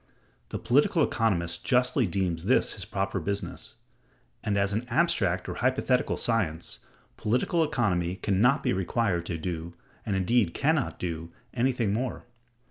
[0.49, 3.75] The political economist justly deems this his proper business:
[4.43, 6.79] and, as an abstract or hypothetical science,
[7.17, 12.25] political economy can not be required to do, and indeed can not do, anything more.